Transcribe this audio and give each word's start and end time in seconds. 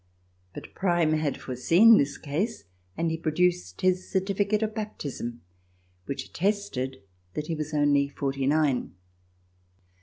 But 0.55 0.73
Prime 0.73 1.13
had 1.13 1.39
foreseen 1.39 1.99
this 1.99 2.17
case, 2.17 2.63
and 2.97 3.11
he 3.11 3.17
produced 3.17 3.81
his 3.81 4.09
certificate 4.09 4.63
of 4.63 4.73
baptism 4.73 5.41
which 6.07 6.25
attested 6.25 7.03
that 7.35 7.45
he 7.45 7.53
was 7.53 7.71
only 7.71 8.09
forty 8.09 8.47
nine. 8.47 8.95